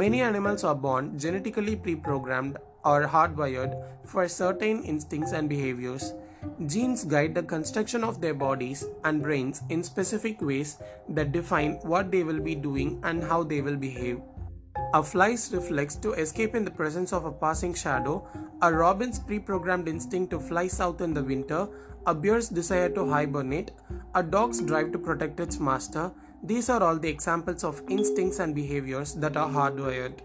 Many 0.00 0.22
animals 0.22 0.64
are 0.64 0.74
born 0.74 1.18
genetically 1.18 1.76
pre 1.76 1.94
programmed 1.94 2.56
or 2.90 3.06
hardwired 3.06 3.72
for 4.06 4.26
certain 4.28 4.82
instincts 4.82 5.32
and 5.32 5.46
behaviors. 5.46 6.14
Genes 6.66 7.04
guide 7.04 7.34
the 7.34 7.42
construction 7.42 8.02
of 8.02 8.20
their 8.22 8.32
bodies 8.42 8.86
and 9.04 9.22
brains 9.22 9.60
in 9.68 9.82
specific 9.82 10.40
ways 10.40 10.78
that 11.10 11.32
define 11.32 11.74
what 11.82 12.10
they 12.10 12.22
will 12.22 12.40
be 12.40 12.54
doing 12.54 12.98
and 13.02 13.22
how 13.22 13.42
they 13.42 13.60
will 13.60 13.76
behave. 13.76 14.22
A 14.94 15.02
fly's 15.02 15.52
reflex 15.52 15.96
to 15.96 16.14
escape 16.24 16.54
in 16.54 16.64
the 16.64 16.76
presence 16.80 17.12
of 17.12 17.26
a 17.26 17.32
passing 17.44 17.74
shadow, 17.74 18.16
a 18.62 18.72
robin's 18.72 19.18
pre 19.18 19.38
programmed 19.38 19.86
instinct 19.86 20.30
to 20.30 20.40
fly 20.40 20.66
south 20.66 21.02
in 21.02 21.12
the 21.12 21.22
winter, 21.34 21.68
a 22.06 22.14
bear's 22.14 22.48
desire 22.48 22.88
to 22.88 23.06
hibernate, 23.10 23.72
a 24.14 24.22
dog's 24.22 24.62
drive 24.62 24.92
to 24.92 24.98
protect 24.98 25.40
its 25.40 25.60
master, 25.60 26.10
these 26.42 26.70
are 26.70 26.82
all 26.82 26.96
the 26.96 27.08
examples 27.08 27.64
of 27.64 27.82
instincts 27.88 28.38
and 28.38 28.54
behaviors 28.54 29.14
that 29.14 29.36
are 29.36 29.48
hardwired. 29.48 30.20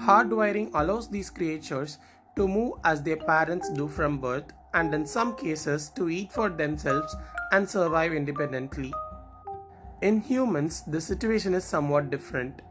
Hardwiring 0.00 0.70
allows 0.74 1.08
these 1.08 1.30
creatures 1.30 1.98
to 2.36 2.46
move 2.46 2.74
as 2.84 3.02
their 3.02 3.16
parents 3.16 3.70
do 3.70 3.88
from 3.88 4.18
birth, 4.18 4.52
and 4.74 4.94
in 4.94 5.06
some 5.06 5.36
cases, 5.36 5.88
to 5.90 6.08
eat 6.08 6.32
for 6.32 6.48
themselves 6.48 7.16
and 7.52 7.68
survive 7.68 8.12
independently. 8.12 8.92
In 10.02 10.20
humans, 10.20 10.82
the 10.86 11.00
situation 11.00 11.54
is 11.54 11.64
somewhat 11.64 12.10
different. 12.10 12.62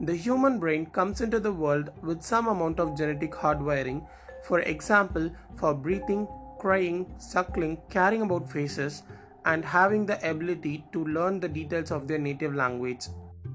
The 0.00 0.14
human 0.14 0.58
brain 0.58 0.86
comes 0.86 1.20
into 1.20 1.40
the 1.40 1.52
world 1.52 1.90
with 2.02 2.22
some 2.22 2.46
amount 2.46 2.80
of 2.80 2.96
genetic 2.96 3.32
hardwiring, 3.32 4.06
for 4.44 4.60
example, 4.60 5.30
for 5.56 5.74
breathing, 5.74 6.28
crying, 6.58 7.12
suckling, 7.18 7.78
caring 7.90 8.22
about 8.22 8.50
faces, 8.50 9.02
and 9.48 9.64
having 9.64 10.04
the 10.06 10.18
ability 10.30 10.84
to 10.92 11.04
learn 11.16 11.40
the 11.40 11.48
details 11.48 11.90
of 11.90 12.06
their 12.06 12.18
native 12.18 12.54
language. 12.54 13.08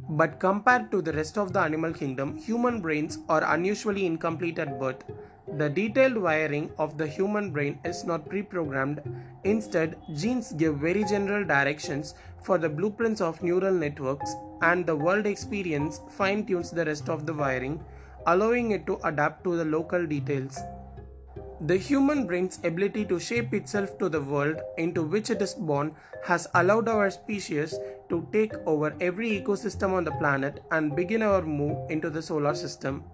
But 0.10 0.40
compared 0.40 0.92
to 0.92 1.02
the 1.02 1.14
rest 1.14 1.38
of 1.38 1.54
the 1.54 1.60
animal 1.60 1.94
kingdom, 1.94 2.38
human 2.38 2.82
brains 2.82 3.20
are 3.30 3.44
unusually 3.56 4.06
incomplete 4.06 4.60
at 4.60 4.80
birth. 4.80 5.04
The 5.58 5.70
detailed 5.70 6.18
wiring 6.18 6.72
of 6.80 6.98
the 6.98 7.08
human 7.08 7.52
brain 7.52 7.80
is 7.86 8.04
not 8.04 8.28
pre 8.28 8.42
programmed. 8.42 9.02
Instead, 9.44 9.98
genes 10.16 10.52
give 10.54 10.78
very 10.78 11.04
general 11.04 11.46
directions 11.46 12.16
for 12.42 12.58
the 12.58 12.70
blueprints 12.70 13.22
of 13.22 13.42
neural 13.44 13.74
networks, 13.74 14.36
and 14.62 14.86
the 14.86 14.96
world 14.96 15.26
experience 15.26 16.02
fine 16.18 16.46
tunes 16.46 16.72
the 16.72 16.86
rest 16.86 17.08
of 17.08 17.26
the 17.26 17.34
wiring, 17.34 17.80
allowing 18.26 18.72
it 18.72 18.88
to 18.88 19.00
adapt 19.04 19.44
to 19.44 19.56
the 19.56 19.66
local 19.66 20.08
details. 20.08 20.60
The 21.66 21.78
human 21.78 22.28
brain's 22.28 22.60
ability 22.66 23.06
to 23.06 23.22
shape 23.22 23.54
itself 23.54 23.98
to 24.00 24.10
the 24.10 24.20
world 24.20 24.58
into 24.78 25.02
which 25.02 25.30
it 25.30 25.42
is 25.42 25.54
born 25.54 25.96
has 26.26 26.46
allowed 26.56 26.90
our 26.90 27.10
species 27.10 27.80
to 28.10 28.28
take 28.34 28.52
over 28.66 28.94
every 29.00 29.30
ecosystem 29.40 29.94
on 29.94 30.04
the 30.04 30.12
planet 30.12 30.62
and 30.72 30.94
begin 30.94 31.22
our 31.22 31.42
move 31.42 31.90
into 31.90 32.10
the 32.10 32.22
solar 32.22 32.54
system. 32.54 33.06